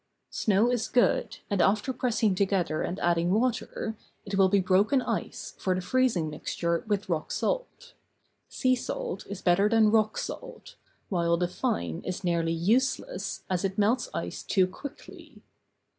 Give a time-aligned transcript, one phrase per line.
[0.31, 4.99] Snow is good, and after pressing together and adding water, it will be like broken
[4.99, 7.93] ice, for the freezing mixture with rock salt.
[8.49, 10.75] Sea salt is better than rock salt,
[11.09, 15.43] while the fine is nearly useless, as it melts ice too quickly.